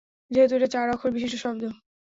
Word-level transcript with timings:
যেহেতু 0.31 0.53
এটা 0.55 0.69
চার 0.75 0.87
অক্ষর 0.93 1.11
বিশিষ্ট 1.15 1.35
শব্দ। 1.43 1.63